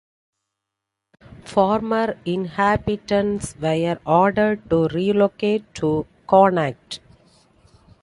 Former 1.45 2.17
inhabitants 2.25 3.55
were 3.61 3.99
ordered 4.03 4.67
to 4.71 4.87
relocate 4.87 5.75
to 5.75 6.07
Connacht. 6.25 6.99